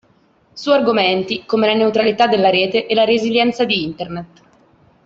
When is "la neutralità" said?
1.67-2.25